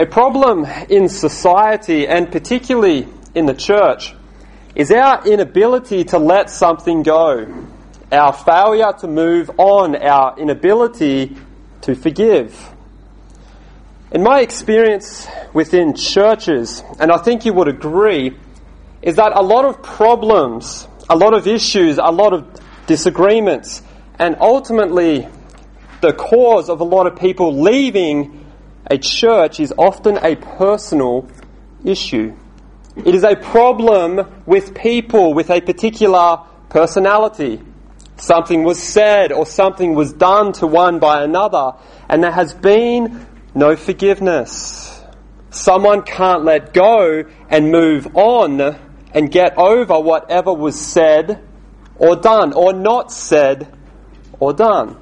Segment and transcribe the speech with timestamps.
[0.00, 4.14] A problem in society and particularly in the church
[4.76, 7.66] is our inability to let something go,
[8.12, 11.36] our failure to move on, our inability
[11.80, 12.56] to forgive.
[14.12, 18.36] In my experience within churches, and I think you would agree,
[19.02, 22.46] is that a lot of problems, a lot of issues, a lot of
[22.86, 23.82] disagreements,
[24.16, 25.26] and ultimately
[26.02, 28.44] the cause of a lot of people leaving
[28.90, 31.28] a church is often a personal
[31.84, 32.34] issue.
[32.96, 37.62] It is a problem with people with a particular personality.
[38.16, 41.74] Something was said or something was done to one by another,
[42.08, 45.00] and there has been no forgiveness.
[45.50, 48.60] Someone can't let go and move on
[49.12, 51.42] and get over whatever was said
[51.96, 53.72] or done, or not said
[54.40, 54.96] or done.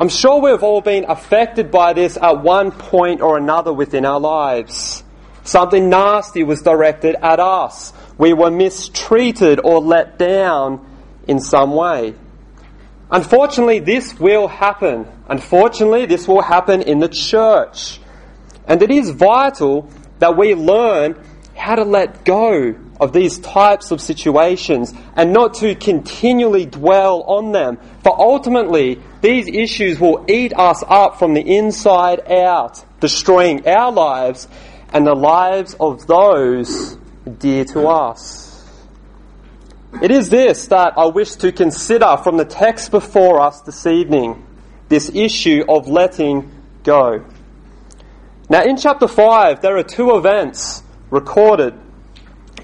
[0.00, 4.18] I'm sure we've all been affected by this at one point or another within our
[4.18, 5.04] lives.
[5.44, 7.92] Something nasty was directed at us.
[8.16, 10.86] We were mistreated or let down
[11.28, 12.14] in some way.
[13.10, 15.06] Unfortunately, this will happen.
[15.28, 18.00] Unfortunately, this will happen in the church.
[18.66, 21.22] And it is vital that we learn
[21.54, 27.52] how to let go of these types of situations and not to continually dwell on
[27.52, 27.78] them.
[28.04, 34.46] For ultimately, these issues will eat us up from the inside out, destroying our lives
[34.92, 36.98] and the lives of those
[37.38, 38.48] dear to us.
[40.02, 44.46] It is this that I wish to consider from the text before us this evening
[44.88, 46.50] this issue of letting
[46.82, 47.24] go.
[48.48, 51.74] Now, in chapter 5, there are two events recorded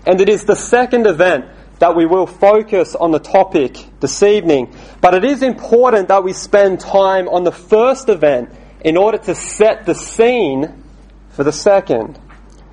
[0.07, 1.47] and it is the second event
[1.79, 4.75] that we will focus on the topic this evening.
[5.01, 9.35] But it is important that we spend time on the first event in order to
[9.35, 10.85] set the scene
[11.31, 12.19] for the second.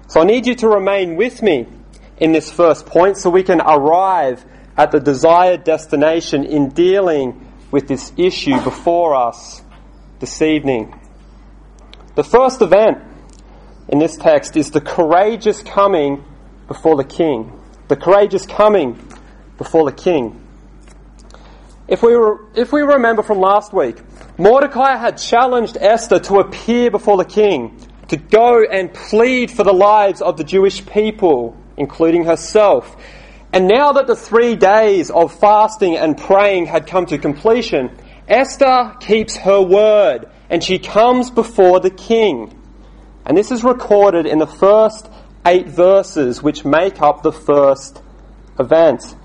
[0.08, 1.67] So I need you to remain with me
[2.17, 4.45] in this first point so we can arrive
[4.78, 9.63] at the desired destination in dealing with this issue before us
[10.19, 10.97] this evening.
[12.16, 13.00] The first event
[13.90, 16.24] in this text is the courageous coming
[16.68, 17.59] before the king.
[17.88, 19.00] The courageous coming
[19.57, 20.40] before the king.
[21.88, 22.16] If we,
[22.56, 23.97] if we remember from last week,
[24.38, 29.74] Mordecai had challenged Esther to appear before the king, to go and plead for the
[29.74, 32.95] lives of the Jewish people, including herself.
[33.51, 37.95] And now that the three days of fasting and praying had come to completion,
[38.28, 42.59] Esther keeps her word and she comes before the king.
[43.25, 45.09] And this is recorded in the first
[45.46, 48.02] eight verses which make up the first
[48.59, 49.16] event.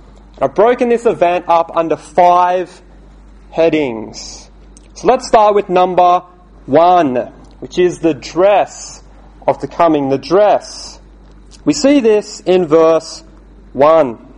[0.41, 2.83] I've broken this event up under five
[3.51, 4.51] headings.
[4.95, 6.21] So let's start with number
[6.67, 7.17] one,
[7.61, 9.03] which is the dress
[9.47, 11.01] of the coming, the dress.
[11.65, 13.23] We see this in verse
[13.73, 14.35] 1.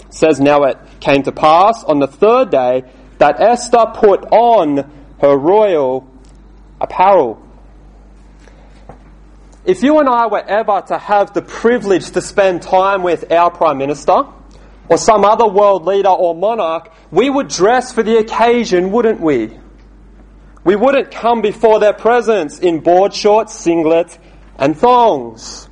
[0.00, 2.84] It says, Now it came to pass on the third day
[3.18, 4.90] that Esther put on
[5.20, 6.08] her royal
[6.80, 7.42] apparel.
[9.64, 13.50] If you and I were ever to have the privilege to spend time with our
[13.50, 14.24] Prime Minister
[14.88, 19.58] or some other world leader or monarch, we would dress for the occasion, wouldn't we?
[20.64, 24.16] We wouldn't come before their presence in board shorts, singlet,
[24.56, 25.68] and thongs.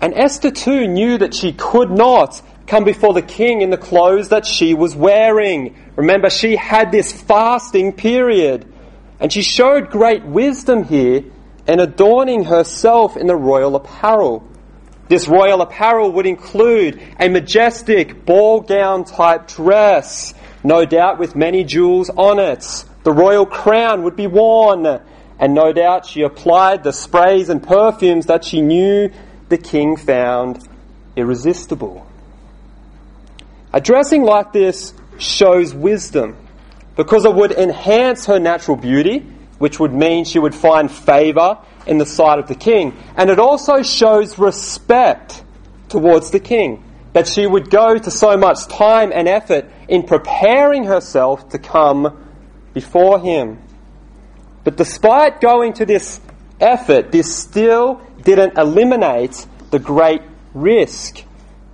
[0.00, 4.28] And Esther too knew that she could not come before the king in the clothes
[4.28, 5.76] that she was wearing.
[5.96, 8.72] Remember, she had this fasting period.
[9.18, 11.24] And she showed great wisdom here
[11.70, 14.42] and adorning herself in the royal apparel.
[15.06, 21.62] This royal apparel would include a majestic ball gown type dress, no doubt with many
[21.62, 22.84] jewels on it.
[23.04, 24.84] The royal crown would be worn,
[25.38, 29.12] and no doubt she applied the sprays and perfumes that she knew
[29.48, 30.68] the king found
[31.14, 32.04] irresistible.
[33.72, 36.36] A dressing like this shows wisdom
[36.96, 39.24] because it would enhance her natural beauty
[39.60, 42.96] which would mean she would find favour in the sight of the king.
[43.14, 45.44] And it also shows respect
[45.90, 50.84] towards the king, that she would go to so much time and effort in preparing
[50.84, 52.26] herself to come
[52.72, 53.62] before him.
[54.64, 56.20] But despite going to this
[56.58, 60.22] effort, this still didn't eliminate the great
[60.54, 61.22] risk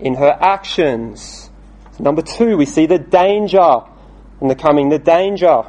[0.00, 1.50] in her actions.
[2.00, 3.80] Number two, we see the danger
[4.40, 5.62] in the coming, the danger.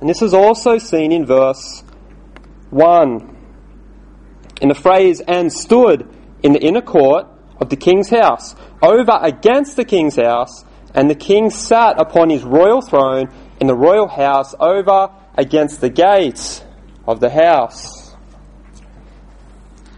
[0.00, 1.82] And this is also seen in verse
[2.70, 3.36] 1.
[4.62, 6.08] In the phrase, and stood
[6.42, 7.26] in the inner court
[7.60, 10.64] of the king's house, over against the king's house,
[10.94, 13.30] and the king sat upon his royal throne
[13.60, 16.64] in the royal house over against the gates
[17.06, 18.14] of the house.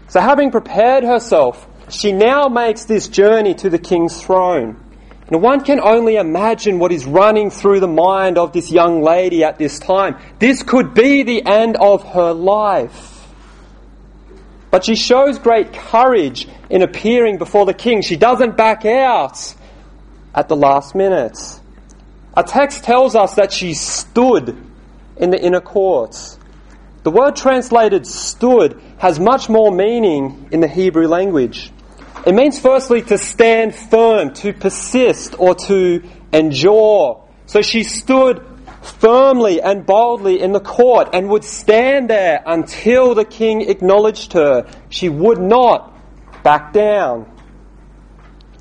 [0.09, 4.82] So, having prepared herself, she now makes this journey to the king's throne.
[5.33, 9.43] Now, one can only imagine what is running through the mind of this young lady
[9.43, 10.15] at this time.
[10.37, 13.27] This could be the end of her life.
[14.69, 18.03] But she shows great courage in appearing before the king.
[18.03, 19.55] She doesn't back out
[20.35, 21.39] at the last minute.
[22.35, 24.55] Our text tells us that she stood
[25.17, 26.37] in the inner courts.
[27.01, 31.71] The word translated stood has much more meaning in the Hebrew language.
[32.25, 37.27] It means firstly to stand firm, to persist, or to endure.
[37.47, 38.45] So she stood
[38.81, 44.69] firmly and boldly in the court and would stand there until the king acknowledged her.
[44.89, 45.93] She would not
[46.43, 47.29] back down.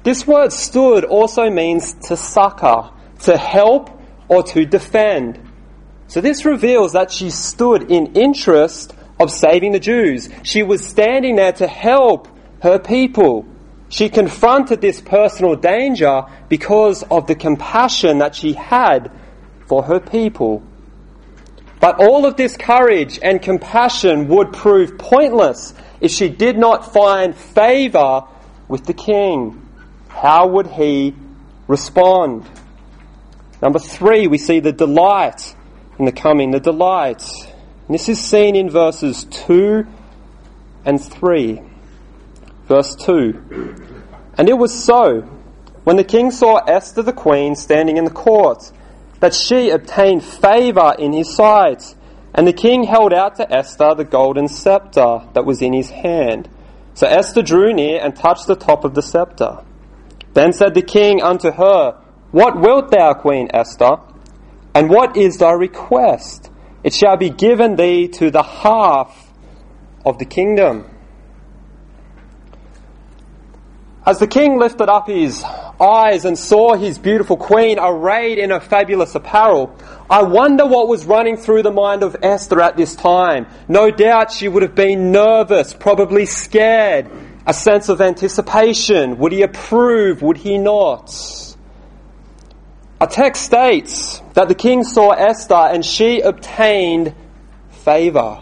[0.02, 3.90] This word stood also means to succor, to help,
[4.28, 5.38] or to defend.
[6.08, 10.28] So this reveals that she stood in interest of saving the Jews.
[10.42, 12.28] She was standing there to help
[12.60, 13.46] her people.
[13.92, 19.12] She confronted this personal danger because of the compassion that she had
[19.66, 20.62] for her people.
[21.78, 27.36] But all of this courage and compassion would prove pointless if she did not find
[27.36, 28.22] favor
[28.66, 29.68] with the king.
[30.08, 31.14] How would he
[31.68, 32.48] respond?
[33.60, 35.54] Number three, we see the delight
[35.98, 37.22] in the coming, the delight.
[37.88, 39.86] And this is seen in verses 2
[40.86, 41.71] and 3.
[42.66, 43.76] Verse 2
[44.38, 45.20] And it was so,
[45.84, 48.72] when the king saw Esther the queen standing in the court,
[49.22, 51.94] that she obtained favour in his sight.
[52.34, 56.48] And the king held out to Esther the golden sceptre that was in his hand.
[56.94, 59.64] So Esther drew near and touched the top of the sceptre.
[60.34, 62.00] Then said the king unto her,
[62.32, 63.98] What wilt thou, Queen Esther?
[64.74, 66.50] And what is thy request?
[66.82, 69.30] It shall be given thee to the half
[70.04, 70.90] of the kingdom.
[74.04, 75.44] As the king lifted up his
[75.80, 79.76] eyes and saw his beautiful queen arrayed in her fabulous apparel,
[80.10, 83.46] I wonder what was running through the mind of Esther at this time.
[83.68, 87.08] No doubt she would have been nervous, probably scared,
[87.46, 89.18] a sense of anticipation.
[89.18, 90.20] Would he approve?
[90.20, 91.14] Would he not?
[93.00, 97.14] Our text states that the king saw Esther and she obtained
[97.84, 98.41] favour.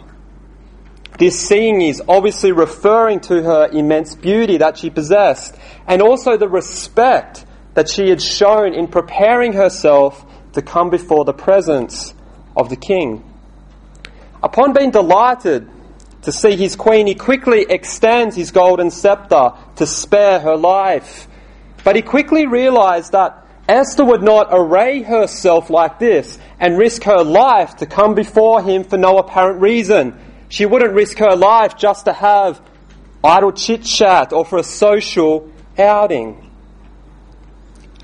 [1.17, 5.55] This seeing is obviously referring to her immense beauty that she possessed
[5.87, 11.33] and also the respect that she had shown in preparing herself to come before the
[11.33, 12.13] presence
[12.55, 13.23] of the king.
[14.43, 15.69] Upon being delighted
[16.23, 21.27] to see his queen, he quickly extends his golden scepter to spare her life.
[21.83, 27.23] But he quickly realized that Esther would not array herself like this and risk her
[27.23, 30.19] life to come before him for no apparent reason.
[30.51, 32.61] She wouldn't risk her life just to have
[33.23, 35.49] idle chit chat or for a social
[35.79, 36.51] outing.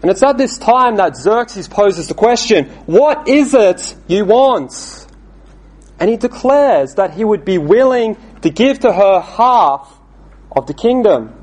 [0.02, 5.08] And it's at this time that Xerxes poses the question, What is it you want?
[6.00, 9.94] And he declares that he would be willing to give to her half
[10.56, 11.34] of the kingdom.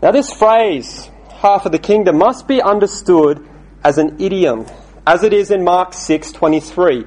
[0.00, 3.46] Now, this phrase, half of the kingdom, must be understood
[3.84, 4.64] as an idiom,
[5.06, 7.04] as it is in Mark 6:23.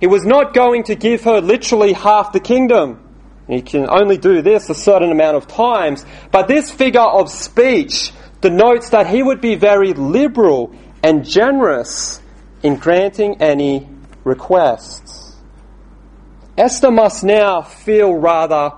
[0.00, 3.06] He was not going to give her literally half the kingdom.
[3.46, 6.04] He can only do this a certain amount of times.
[6.32, 12.20] But this figure of speech denotes that he would be very liberal and generous
[12.62, 13.88] in granting any
[14.24, 15.36] requests.
[16.56, 18.72] Esther must now feel rather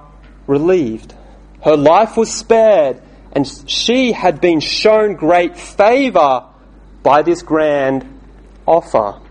[0.47, 1.15] relieved.
[1.63, 3.01] Her life was spared
[3.33, 6.47] and she had been shown great favour
[7.03, 8.21] by this grand
[8.67, 9.22] offer.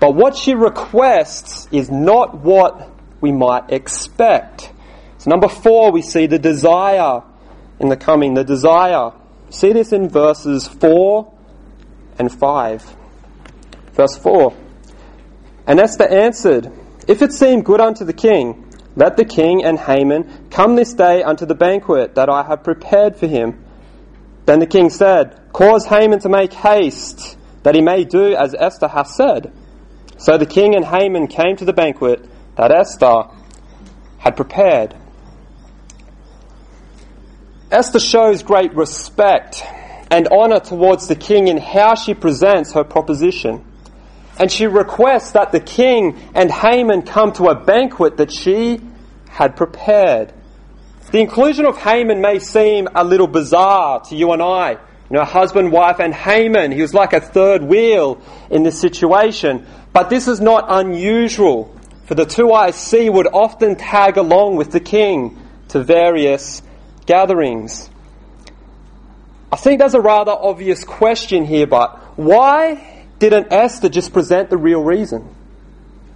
[0.00, 2.90] But what she requests is not what
[3.20, 4.72] we might expect.
[5.18, 7.22] So, number four, we see the desire
[7.80, 9.12] in the coming, the desire.
[9.50, 11.32] See this in verses 4
[12.18, 12.96] and 5.
[13.92, 14.54] Verse 4
[15.66, 16.70] And Esther answered,
[17.08, 21.22] If it seem good unto the king, let the king and Haman come this day
[21.22, 23.64] unto the banquet that I have prepared for him.
[24.44, 28.88] Then the king said, Cause Haman to make haste, that he may do as Esther
[28.88, 29.52] hath said.
[30.18, 33.24] So the king and Haman came to the banquet that Esther
[34.18, 34.94] had prepared.
[37.70, 39.62] Esther shows great respect
[40.10, 43.64] and honor towards the king in how she presents her proposition.
[44.38, 48.80] And she requests that the king and Haman come to a banquet that she
[49.28, 50.32] had prepared.
[51.12, 54.78] The inclusion of Haman may seem a little bizarre to you and I.
[55.10, 56.72] You know, husband, wife, and Haman.
[56.72, 59.66] He was like a third wheel in this situation.
[59.92, 61.74] But this is not unusual
[62.08, 65.38] for the two I see would often tag along with the king
[65.68, 66.62] to various
[67.04, 67.90] gatherings.
[69.52, 74.56] I think there's a rather obvious question here, but why didn't Esther just present the
[74.56, 75.34] real reason?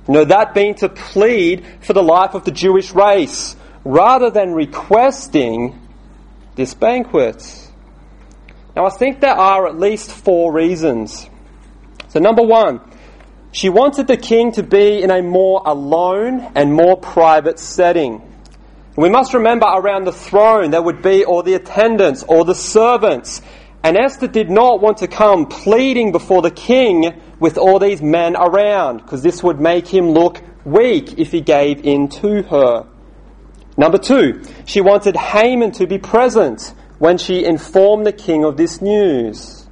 [0.08, 4.52] You know, that being to plead for the life of the Jewish race, rather than
[4.52, 5.78] requesting
[6.54, 7.61] this banquet.
[8.74, 11.28] Now, I think there are at least four reasons.
[12.08, 12.80] So, number one,
[13.52, 18.22] she wanted the king to be in a more alone and more private setting.
[18.96, 23.42] We must remember around the throne there would be all the attendants, all the servants.
[23.82, 28.36] And Esther did not want to come pleading before the king with all these men
[28.36, 32.86] around, because this would make him look weak if he gave in to her.
[33.76, 38.80] Number two, she wanted Haman to be present when she informed the king of this
[38.80, 39.66] news.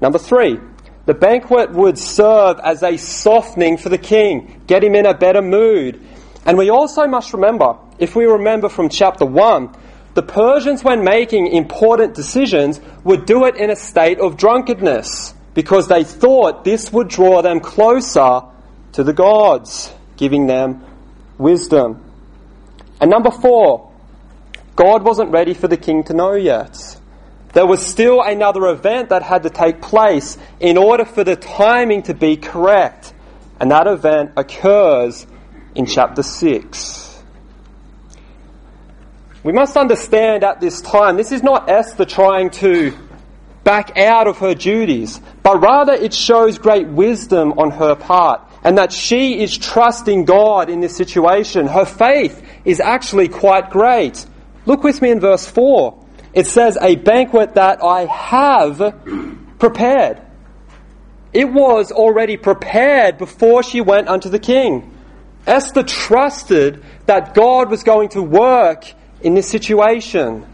[0.00, 0.58] Number three,
[1.04, 5.40] the banquet would serve as a softening for the king, get him in a better
[5.40, 6.04] mood.
[6.44, 9.72] And we also must remember, if we remember from chapter 1,
[10.14, 15.86] the Persians, when making important decisions, would do it in a state of drunkenness because
[15.86, 18.40] they thought this would draw them closer
[18.94, 20.84] to the gods, giving them
[21.38, 22.02] wisdom.
[23.00, 23.92] And number four,
[24.76, 26.78] God wasn't ready for the king to know yet.
[27.54, 32.02] There was still another event that had to take place in order for the timing
[32.04, 33.14] to be correct.
[33.58, 35.26] And that event occurs
[35.74, 37.22] in chapter 6.
[39.42, 42.92] We must understand at this time, this is not Esther trying to
[43.64, 48.76] back out of her duties, but rather it shows great wisdom on her part and
[48.76, 51.66] that she is trusting God in this situation.
[51.66, 54.26] Her faith is actually quite great.
[54.66, 56.04] Look with me in verse 4.
[56.34, 60.20] It says, A banquet that I have prepared.
[61.32, 64.92] It was already prepared before she went unto the king.
[65.46, 70.44] Esther trusted that God was going to work in this situation.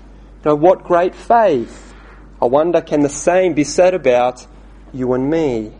[0.45, 1.95] Now, what great faith.
[2.40, 4.47] I wonder, can the same be said about
[4.92, 5.73] you and me?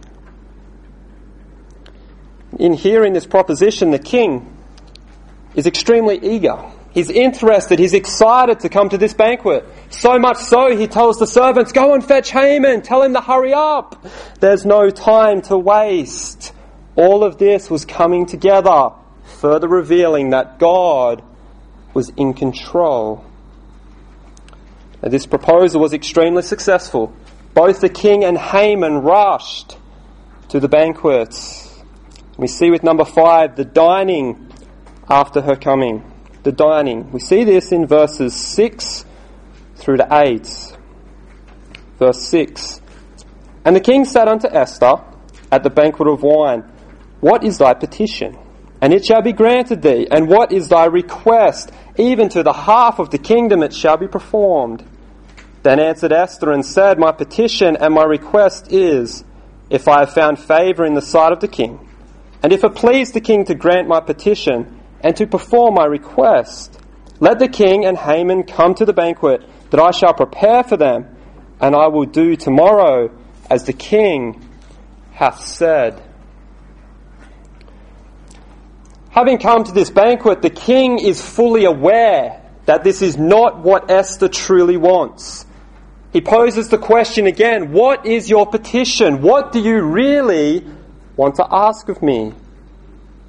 [2.59, 4.57] In hearing this proposition, the king
[5.55, 6.71] is extremely eager.
[6.93, 9.67] He's interested, he's excited to come to this banquet.
[9.89, 13.55] So much so, he tells the servants, Go and fetch Haman, tell him to hurry
[13.55, 14.05] up.
[14.41, 16.53] There's no time to waste.
[16.95, 18.91] All of this was coming together,
[19.25, 21.23] further revealing that God
[21.95, 23.25] was in control.
[25.03, 27.15] Now, this proposal was extremely successful.
[27.55, 29.79] Both the king and Haman rushed
[30.51, 31.83] to the banquets.
[32.37, 34.53] We see with number five the dining
[35.09, 36.12] after her coming
[36.43, 37.11] the dining.
[37.13, 39.05] We see this in verses 6
[39.77, 40.77] through to 8.
[41.99, 42.81] Verse 6
[43.65, 45.03] And the king said unto Esther
[45.51, 46.65] at the banquet of wine,
[47.21, 48.39] What is thy petition?
[48.81, 50.09] And it shall be granted thee.
[50.11, 51.71] And what is thy request?
[51.97, 54.85] Even to the half of the kingdom it shall be performed.
[55.63, 59.23] Then answered Esther and said, My petition and my request is,
[59.71, 61.89] if I have found favour in the sight of the king,
[62.43, 66.79] and if it please the king to grant my petition, and to perform my request.
[67.21, 71.17] Let the king and Haman come to the banquet that I shall prepare for them,
[71.61, 73.11] and I will do tomorrow
[73.51, 74.49] as the king
[75.13, 76.03] hath said.
[79.11, 83.91] Having come to this banquet, the king is fully aware that this is not what
[83.91, 85.45] Esther truly wants.
[86.13, 89.23] He poses the question again What is your petition?
[89.23, 90.67] What do you really
[91.17, 92.33] want to ask of me?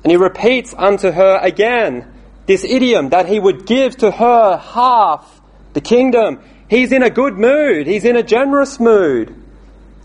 [0.04, 2.12] And he repeats unto her again
[2.46, 5.42] this idiom that he would give to her half
[5.74, 6.42] the kingdom.
[6.68, 9.36] He's in a good mood, he's in a generous mood.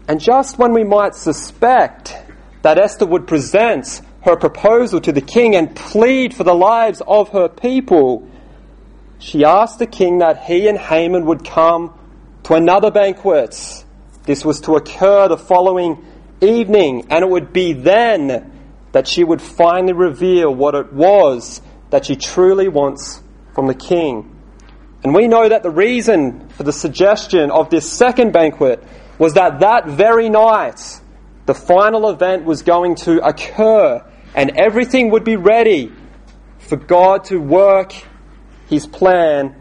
[0.07, 2.17] And just when we might suspect
[2.63, 7.31] that Esther would present her proposal to the king and plead for the lives of
[7.31, 8.29] her people,
[9.19, 11.93] she asked the king that he and Haman would come
[12.45, 13.85] to another banquet.
[14.25, 16.05] This was to occur the following
[16.41, 18.58] evening, and it would be then
[18.93, 23.23] that she would finally reveal what it was that she truly wants
[23.55, 24.35] from the king.
[25.03, 28.83] And we know that the reason for the suggestion of this second banquet
[29.19, 31.01] was that that very night,
[31.47, 34.05] the final event was going to occur
[34.35, 35.93] and everything would be ready
[36.59, 37.95] for God to work
[38.69, 39.55] his plan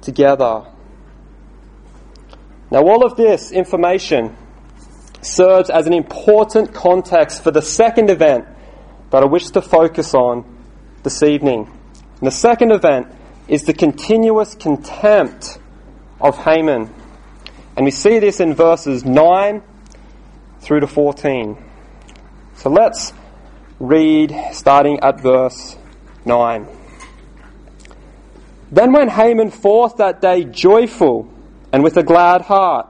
[0.00, 0.64] together.
[2.70, 4.36] Now, all of this information
[5.20, 8.46] serves as an important context for the second event
[9.10, 10.44] that I wish to focus on
[11.02, 11.70] this evening.
[12.18, 13.08] And the second event
[13.46, 15.58] is the continuous contempt
[16.20, 16.92] of Haman.
[17.76, 19.62] And we see this in verses 9
[20.60, 21.64] through to 14.
[22.56, 23.12] So let's
[23.78, 25.76] read starting at verse
[26.24, 26.66] 9.
[28.70, 31.32] Then went Haman forth that day joyful
[31.72, 32.88] and with a glad heart.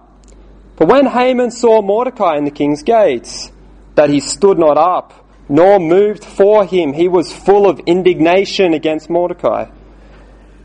[0.76, 3.52] But when Haman saw Mordecai in the king's gates,
[3.94, 9.09] that he stood not up, nor moved for him, he was full of indignation against
[9.09, 9.67] Mordecai.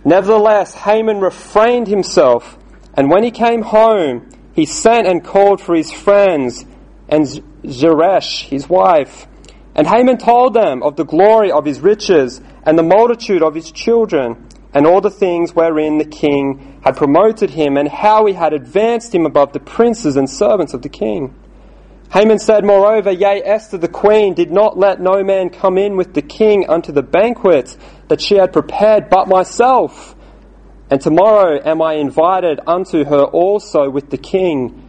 [0.06, 2.58] Nevertheless, Haman refrained himself,
[2.94, 6.66] and when he came home, he sent and called for his friends
[7.08, 7.26] and
[7.66, 9.28] Zeresh, his wife.
[9.76, 13.72] And Haman told them of the glory of his riches and the multitude of his
[13.72, 18.54] children and all the things wherein the king had promoted him, and how he had
[18.54, 21.34] advanced him above the princes and servants of the king.
[22.14, 26.14] Haman said, Moreover, yea, Esther the queen did not let no man come in with
[26.14, 27.76] the king unto the banquet
[28.08, 30.16] that she had prepared but myself.
[30.92, 34.88] And tomorrow am I invited unto her also with the king.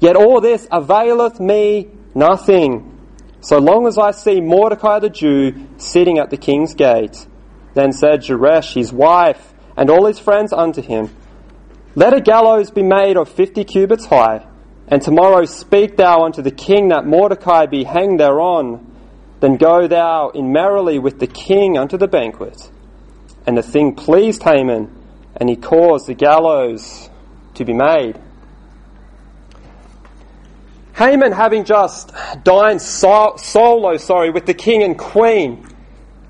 [0.00, 2.98] Yet all this availeth me nothing,
[3.40, 7.28] so long as I see Mordecai the Jew sitting at the king's gate.
[7.74, 11.14] Then said Zeresh, his wife, and all his friends unto him,
[11.94, 14.46] Let a gallows be made of fifty cubits high,
[14.88, 18.92] and tomorrow speak thou unto the king that Mordecai be hanged thereon.
[19.40, 22.70] Then go thou in merrily with the king unto the banquet.
[23.46, 24.90] And the thing pleased Haman,
[25.36, 27.10] and he caused the gallows
[27.54, 28.18] to be made.
[30.96, 32.12] Haman, having just
[32.44, 35.66] dined solo, sorry, with the king and queen,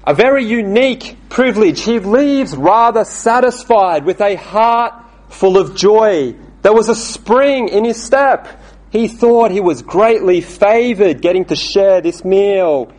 [0.06, 1.82] a very unique privilege.
[1.82, 4.94] He leaves rather satisfied with a heart
[5.28, 6.34] full of joy.
[6.64, 8.49] There was a spring in his step.
[8.90, 12.90] He thought he was greatly favored getting to share this meal.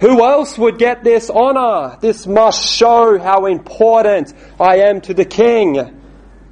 [0.00, 1.98] Who else would get this honor?
[2.00, 6.00] This must show how important I am to the king.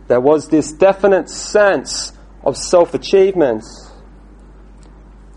[0.09, 2.13] There was this definite sense
[2.45, 3.65] of self achievement.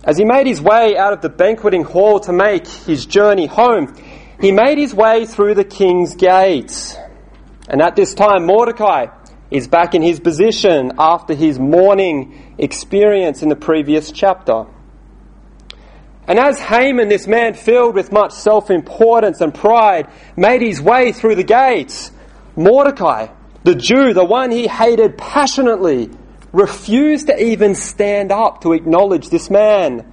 [0.04, 3.96] As he made his way out of the banqueting hall to make his journey home,
[4.42, 6.98] he made his way through the king's gates.
[7.70, 9.06] And at this time, Mordecai
[9.52, 14.66] is back in his position after his mourning experience in the previous chapter.
[16.28, 21.12] And as Haman, this man filled with much self importance and pride, made his way
[21.12, 22.12] through the gates,
[22.56, 23.28] Mordecai,
[23.64, 26.10] the Jew, the one he hated passionately,
[26.54, 30.12] refused to even stand up to acknowledge this man.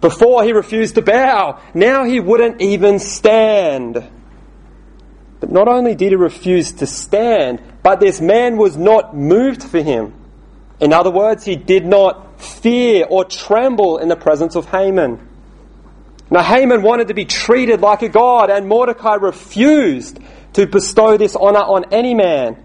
[0.00, 4.08] Before he refused to bow, now he wouldn't even stand.
[5.40, 9.80] But not only did he refuse to stand, but this man was not moved for
[9.80, 10.14] him.
[10.80, 15.26] In other words, he did not fear or tremble in the presence of Haman.
[16.30, 20.18] Now, Haman wanted to be treated like a god, and Mordecai refused
[20.52, 22.56] to bestow this honor on any man,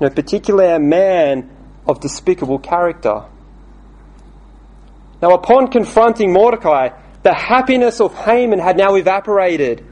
[0.00, 1.50] you know, particularly a man
[1.86, 3.24] of despicable character.
[5.20, 6.90] Now, upon confronting Mordecai,
[7.22, 9.84] the happiness of Haman had now evaporated.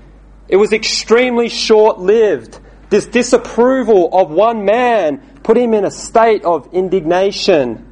[0.48, 2.58] It was extremely short lived.
[2.90, 7.84] This disapproval of one man put him in a state of indignation.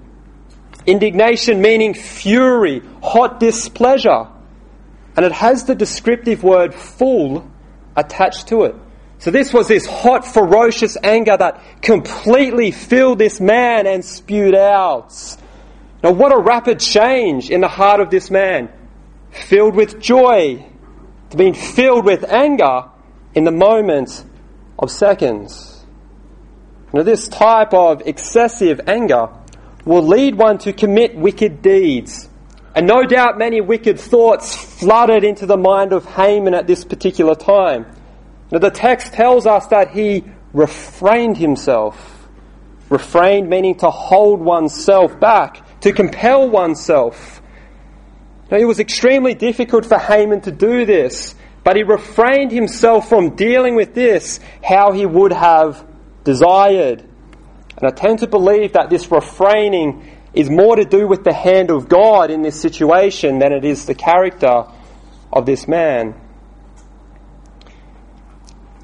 [0.87, 4.28] Indignation meaning fury, hot displeasure.
[5.16, 7.50] And it has the descriptive word full
[7.96, 8.76] attached to it.
[9.18, 15.14] So this was this hot, ferocious anger that completely filled this man and spewed out.
[16.02, 18.70] Now, what a rapid change in the heart of this man.
[19.30, 20.66] Filled with joy,
[21.30, 22.85] to being filled with anger
[23.35, 24.24] in the moment
[24.78, 25.84] of seconds.
[26.92, 29.28] Now, this type of excessive anger
[29.84, 32.28] will lead one to commit wicked deeds.
[32.74, 37.34] And no doubt many wicked thoughts flooded into the mind of Haman at this particular
[37.34, 37.86] time.
[38.50, 42.28] Now, the text tells us that he refrained himself.
[42.88, 47.42] Refrained meaning to hold oneself back to compel oneself.
[48.50, 51.34] Now, it was extremely difficult for Haman to do this,
[51.66, 55.85] but he refrained himself from dealing with this how he would have
[56.22, 57.00] desired.
[57.00, 61.72] And I tend to believe that this refraining is more to do with the hand
[61.72, 64.66] of God in this situation than it is the character
[65.33, 66.14] of this man.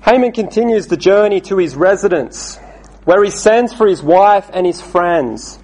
[0.04, 2.56] Haman continues the journey to his residence,
[3.04, 5.61] where he sends for his wife and his friends.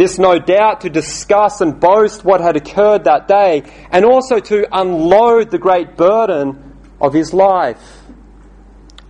[0.00, 4.66] This, no doubt, to discuss and boast what had occurred that day, and also to
[4.72, 8.00] unload the great burden of his life.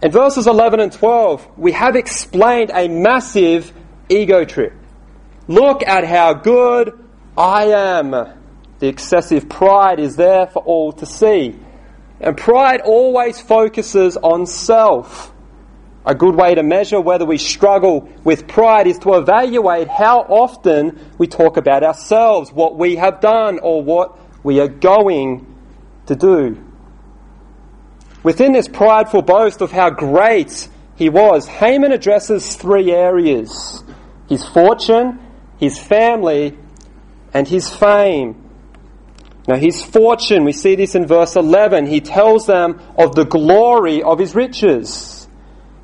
[0.03, 3.72] In verses 11 and 12, we have explained a massive
[4.09, 4.72] ego trip.
[5.46, 6.98] Look at how good
[7.38, 8.11] I am.
[8.81, 11.57] The excessive pride is there for all to see.
[12.18, 15.29] And pride always focuses on self.
[16.06, 20.98] A good way to measure whether we struggle with pride is to evaluate how often
[21.18, 25.46] we talk about ourselves, what we have done, or what we are going
[26.06, 26.58] to do.
[28.22, 33.82] within this prideful boast of how great he was, Haman addresses three areas
[34.28, 35.18] his fortune,
[35.58, 36.56] his family,
[37.34, 38.36] and his fame.
[39.48, 41.86] Now, his fortune, we see this in verse 11.
[41.86, 45.19] He tells them of the glory of his riches.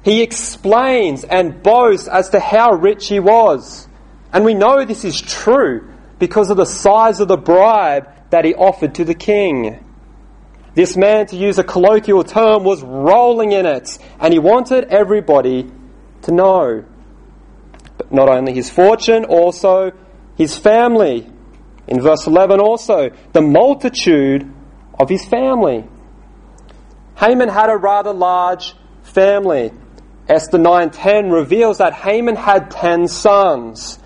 [0.06, 3.88] He explains and boasts as to how rich he was.
[4.32, 8.54] And we know this is true because of the size of the bribe that he
[8.54, 9.84] offered to the king.
[10.74, 15.72] This man, to use a colloquial term, was rolling in it, and he wanted everybody
[16.22, 16.84] to know.
[17.98, 19.90] But not only his fortune, also
[20.36, 21.28] his family.
[21.88, 24.48] In verse 11 also, the multitude
[25.00, 25.84] of his family.
[27.16, 29.72] Haman had a rather large family.
[30.28, 33.98] Esther 9:10 reveals that Haman had 10 sons.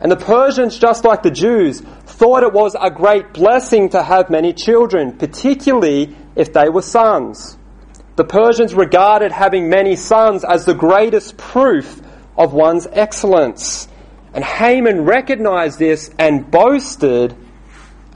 [0.00, 4.30] And the Persians, just like the Jews, thought it was a great blessing to have
[4.30, 7.56] many children, particularly if they were sons.
[8.16, 12.00] The Persians regarded having many sons as the greatest proof
[12.36, 13.86] of one's excellence.
[14.34, 17.36] And Haman recognized this and boasted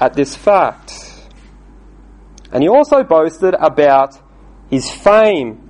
[0.01, 0.93] at this fact.
[2.53, 4.19] And he also boasted about
[4.69, 5.62] his fame.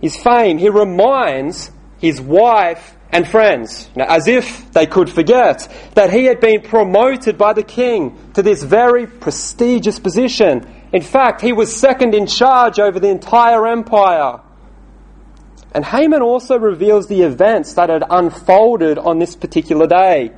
[0.00, 0.58] His fame.
[0.58, 6.60] He reminds his wife and friends, as if they could forget, that he had been
[6.60, 10.66] promoted by the king to this very prestigious position.
[10.92, 14.40] In fact, he was second in charge over the entire empire.
[15.72, 20.32] And Haman also reveals the events that had unfolded on this particular day.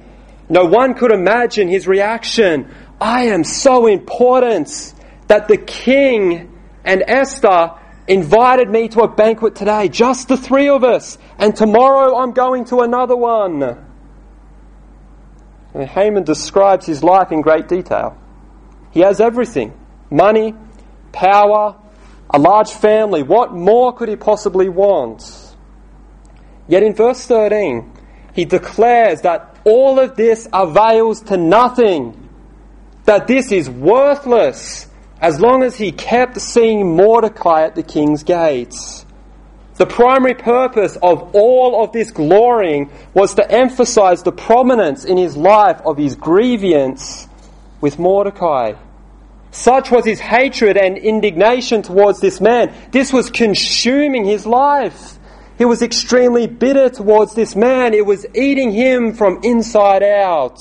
[0.49, 2.73] No one could imagine his reaction.
[3.01, 4.95] I am so important
[5.29, 7.73] that the king and Esther
[8.11, 12.65] invited me to a banquet today, just the three of us, and tomorrow I'm going
[12.67, 13.63] to another one.
[15.73, 18.19] And Haman describes his life in great detail.
[18.91, 19.73] He has everything
[20.11, 20.55] money,
[21.13, 21.77] power,
[22.29, 23.23] a large family.
[23.23, 25.55] What more could he possibly want?
[26.67, 27.93] Yet in verse 13,
[28.35, 32.29] he declares that all of this avails to nothing,
[33.05, 34.90] that this is worthless
[35.21, 39.05] as long as he kept seeing Mordecai at the king's gates.
[39.77, 45.37] The primary purpose of all of this glorying was to emphasize the prominence in his
[45.37, 47.29] life of his grievance
[47.81, 48.75] with Mordecai.
[49.53, 52.75] Such was his hatred and indignation towards this man.
[52.91, 55.19] This was consuming his life.
[55.59, 57.93] He was extremely bitter towards this man.
[57.93, 60.61] It was eating him from inside out.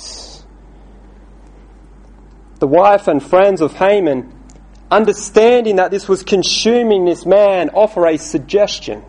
[2.60, 4.34] The wife and friends of Haman,
[4.92, 9.04] understanding that this was consuming this man, offer a suggestion.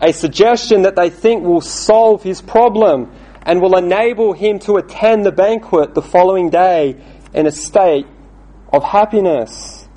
[0.00, 5.24] A suggestion that they think will solve his problem and will enable him to attend
[5.24, 6.96] the banquet the following day
[7.34, 8.06] in a state
[8.72, 9.88] of happiness.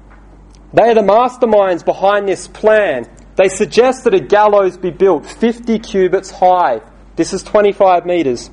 [0.73, 3.05] They are the masterminds behind this plan.
[3.35, 6.81] They suggest that a gallows be built 50 cubits high.
[7.15, 8.49] This is 25 metres.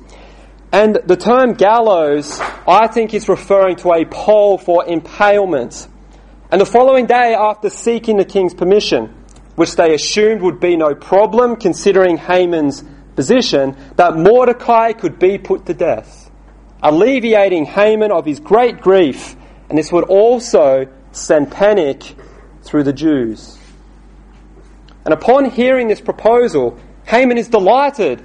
[0.71, 5.87] And the term gallows, I think, is referring to a pole for impalement.
[6.51, 9.13] And the following day, after seeking the king's permission,
[9.55, 12.83] which they assumed would be no problem considering Haman's
[13.15, 16.31] position, that Mordecai could be put to death,
[16.81, 19.35] alleviating Haman of his great grief
[19.69, 22.15] and this would also send panic
[22.63, 23.57] through the Jews.
[25.05, 28.23] And upon hearing this proposal, Haman is delighted,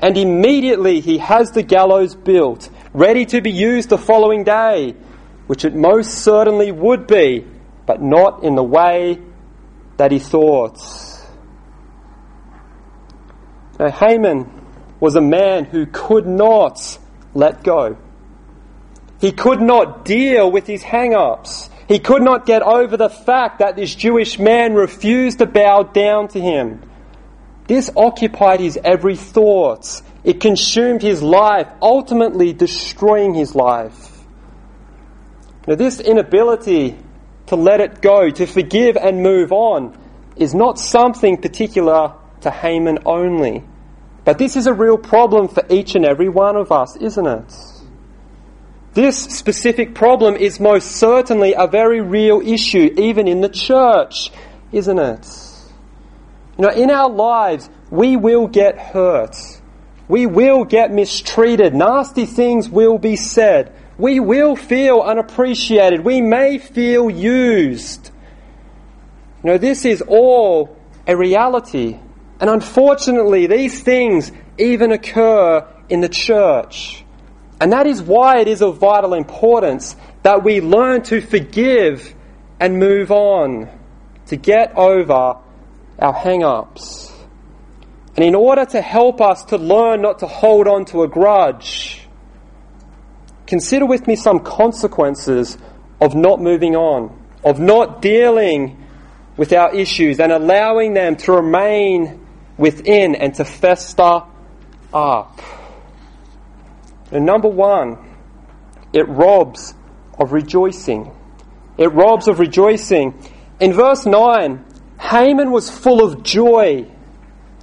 [0.00, 4.94] and immediately he has the gallows built, ready to be used the following day,
[5.46, 7.46] which it most certainly would be,
[7.86, 9.20] but not in the way
[9.96, 10.78] that he thought.
[13.78, 14.50] Now, Haman
[15.00, 16.98] was a man who could not
[17.34, 17.96] let go.
[19.20, 21.70] He could not deal with his hang ups.
[21.88, 26.28] He could not get over the fact that this Jewish man refused to bow down
[26.28, 26.82] to him.
[27.66, 30.02] This occupied his every thought.
[30.24, 34.20] It consumed his life, ultimately destroying his life.
[35.66, 36.98] Now, this inability
[37.46, 39.96] to let it go, to forgive and move on,
[40.36, 43.64] is not something particular to Haman only.
[44.24, 47.52] But this is a real problem for each and every one of us, isn't it?
[48.94, 54.30] This specific problem is most certainly a very real issue, even in the church,
[54.70, 55.26] isn't it?
[56.58, 59.36] You know, in our lives, we will get hurt.
[60.08, 61.74] We will get mistreated.
[61.74, 63.74] Nasty things will be said.
[63.98, 66.04] We will feel unappreciated.
[66.04, 68.10] We may feel used.
[69.42, 70.76] You know, this is all
[71.06, 71.98] a reality.
[72.40, 77.04] And unfortunately, these things even occur in the church.
[77.60, 82.14] And that is why it is of vital importance that we learn to forgive
[82.58, 83.68] and move on
[84.26, 85.36] to get over
[85.98, 87.12] our hang ups.
[88.16, 92.01] And in order to help us to learn not to hold on to a grudge,
[93.46, 95.58] consider with me some consequences
[96.00, 98.86] of not moving on, of not dealing
[99.36, 102.26] with our issues and allowing them to remain
[102.58, 104.22] within and to fester
[104.92, 105.40] up.
[107.10, 107.98] And number one,
[108.92, 109.74] it robs
[110.18, 111.10] of rejoicing.
[111.78, 113.18] It robs of rejoicing.
[113.60, 114.64] In verse 9,
[114.98, 116.86] Haman was full of joy,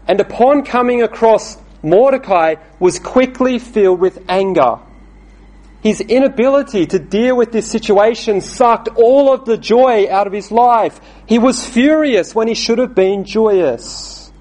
[0.07, 4.79] and upon coming across Mordecai, was quickly filled with anger.
[5.81, 10.51] His inability to deal with this situation sucked all of the joy out of his
[10.51, 10.99] life.
[11.25, 14.31] He was furious when he should have been joyous.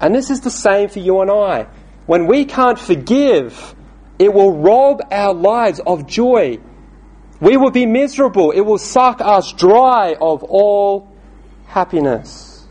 [0.00, 1.68] And this is the same for you and I.
[2.06, 3.74] When we can't forgive,
[4.18, 6.58] it will rob our lives of joy.
[7.40, 8.50] We will be miserable.
[8.50, 11.12] It will suck us dry of all
[11.66, 12.66] happiness.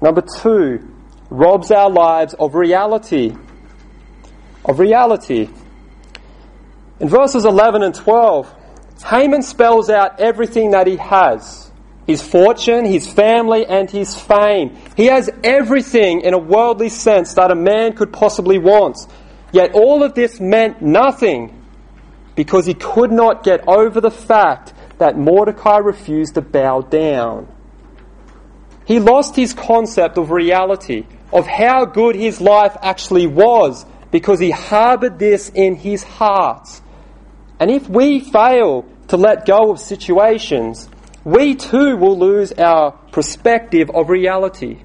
[0.00, 0.88] Number two,
[1.28, 3.34] robs our lives of reality.
[4.64, 5.48] Of reality.
[7.00, 8.54] In verses 11 and 12,
[9.06, 11.70] Haman spells out everything that he has
[12.10, 14.76] his fortune, his family, and his fame.
[14.96, 18.98] He has everything in a worldly sense that a man could possibly want.
[19.52, 21.56] Yet all of this meant nothing
[22.34, 27.46] because he could not get over the fact that Mordecai refused to bow down.
[28.86, 34.50] He lost his concept of reality, of how good his life actually was, because he
[34.50, 36.80] harbored this in his heart.
[37.60, 40.88] And if we fail to let go of situations,
[41.24, 44.82] we too will lose our perspective of reality.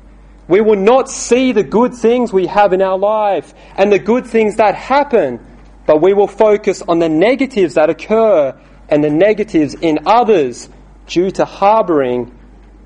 [0.49, 4.27] We will not see the good things we have in our life and the good
[4.27, 5.39] things that happen,
[5.87, 8.59] but we will focus on the negatives that occur
[8.89, 10.69] and the negatives in others
[11.07, 12.37] due to harboring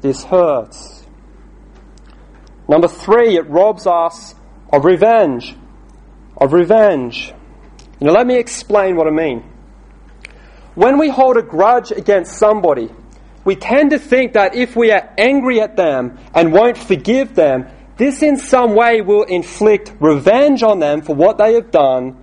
[0.02, 0.76] this hurt.
[2.68, 4.36] Number three, it robs us
[4.72, 5.56] of revenge.
[6.38, 7.34] Of revenge.
[8.00, 9.49] Now, let me explain what I mean.
[10.80, 12.90] When we hold a grudge against somebody,
[13.44, 17.68] we tend to think that if we are angry at them and won't forgive them,
[17.98, 22.16] this in some way will inflict revenge on them for what they have done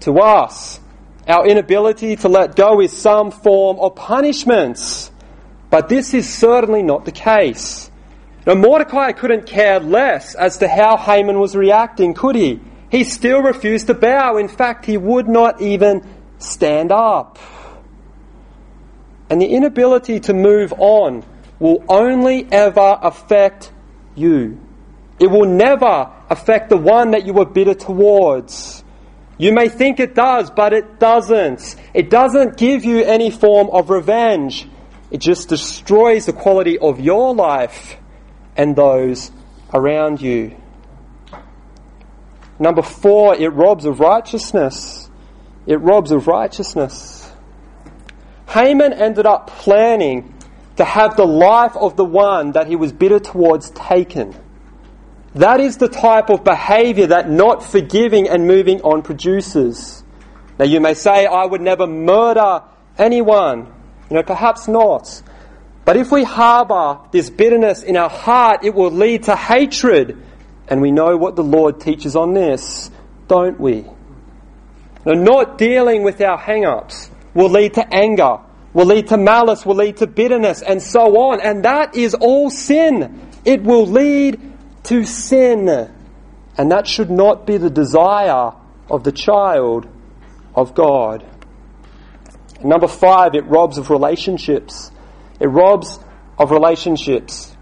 [0.00, 0.80] to us.
[1.28, 5.12] Our inability to let go is some form of punishment.
[5.70, 7.92] But this is certainly not the case.
[8.44, 12.58] Now, Mordecai couldn't care less as to how Haman was reacting, could he?
[12.90, 14.36] He still refused to bow.
[14.36, 16.04] In fact, he would not even
[16.40, 17.38] stand up.
[19.30, 21.24] And the inability to move on
[21.60, 23.72] will only ever affect
[24.16, 24.60] you.
[25.20, 28.82] It will never affect the one that you were bitter towards.
[29.38, 31.76] You may think it does, but it doesn't.
[31.94, 34.68] It doesn't give you any form of revenge.
[35.10, 37.96] It just destroys the quality of your life
[38.56, 39.30] and those
[39.72, 40.56] around you.
[42.58, 45.10] Number four, it robs of righteousness.
[45.66, 47.19] It robs of righteousness.
[48.50, 50.34] Haman ended up planning
[50.76, 54.34] to have the life of the one that he was bitter towards taken.
[55.34, 60.02] That is the type of behavior that not forgiving and moving on produces.
[60.58, 62.62] Now you may say, I would never murder
[62.98, 63.72] anyone.
[64.10, 65.22] You know, perhaps not.
[65.84, 70.20] But if we harbor this bitterness in our heart, it will lead to hatred.
[70.66, 72.90] And we know what the Lord teaches on this,
[73.28, 73.82] don't we?
[75.06, 78.38] Now, not dealing with our hang ups will lead to anger,
[78.72, 81.40] will lead to malice, will lead to bitterness, and so on.
[81.40, 83.30] And that is all sin.
[83.44, 84.40] It will lead
[84.84, 85.90] to sin.
[86.58, 88.52] And that should not be the desire
[88.90, 89.88] of the child
[90.54, 91.24] of God.
[92.62, 94.90] Number five, it robs of relationships.
[95.38, 95.98] It robs
[96.38, 97.56] of relationships.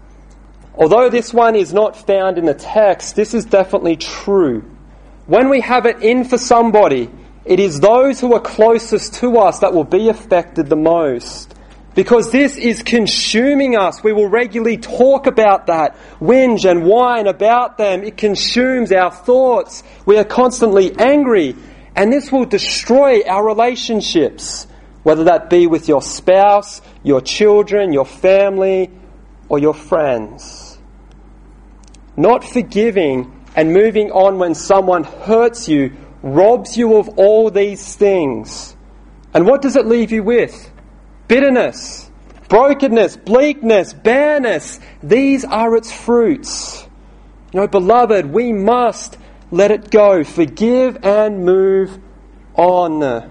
[0.75, 4.61] Although this one is not found in the text, this is definitely true.
[5.27, 7.09] When we have it in for somebody,
[7.45, 11.55] it is those who are closest to us that will be affected the most.
[11.95, 14.03] Because this is consuming us.
[14.03, 18.03] We will regularly talk about that, whinge and whine about them.
[18.03, 19.83] It consumes our thoughts.
[20.05, 21.55] We are constantly angry.
[21.95, 24.67] And this will destroy our relationships,
[25.03, 28.91] whether that be with your spouse, your children, your family,
[29.49, 30.77] or your friends.
[32.15, 38.75] Not forgiving and moving on when someone hurts you robs you of all these things.
[39.33, 40.71] And what does it leave you with?
[41.27, 42.09] Bitterness,
[42.47, 44.79] brokenness, bleakness, bareness.
[45.03, 46.87] These are its fruits.
[47.53, 49.17] You know, beloved, we must
[49.51, 50.23] let it go.
[50.23, 51.99] Forgive and move
[52.55, 52.99] on.
[52.99, 53.29] Now,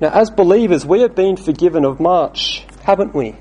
[0.00, 3.34] as believers, we have been forgiven of much, haven't we?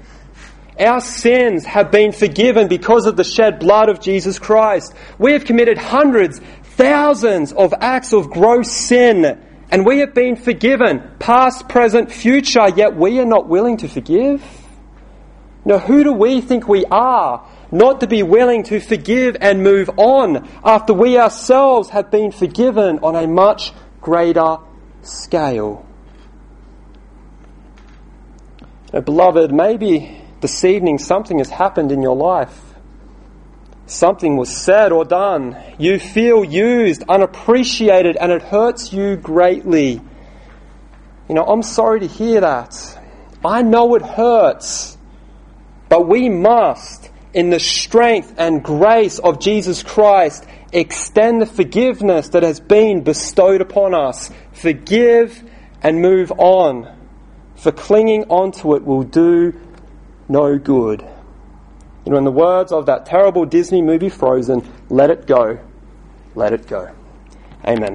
[0.80, 4.94] Our sins have been forgiven because of the shed blood of Jesus Christ.
[5.18, 6.42] We have committed hundreds,
[6.76, 9.40] thousands of acts of gross sin,
[9.72, 14.44] and we have been forgiven, past, present, future, yet we are not willing to forgive.
[15.64, 19.90] Now, who do we think we are not to be willing to forgive and move
[19.98, 24.58] on after we ourselves have been forgiven on a much greater
[25.02, 25.86] scale?
[28.94, 32.75] Now, beloved, maybe this evening something has happened in your life.
[33.88, 35.58] Something was said or done.
[35.78, 40.02] You feel used, unappreciated, and it hurts you greatly.
[41.30, 42.76] You know, I'm sorry to hear that.
[43.43, 44.98] I know it hurts.
[45.88, 52.43] But we must, in the strength and grace of Jesus Christ, extend the forgiveness that
[52.43, 54.32] has been bestowed upon us.
[54.54, 55.43] Forgive
[55.84, 56.91] and move on.
[57.56, 59.54] For clinging onto it will do
[60.28, 61.08] no good.
[62.06, 65.60] You know, in the words of that terrible Disney movie Frozen, let it go.
[66.36, 66.94] Let it go.
[67.65, 67.94] Amen.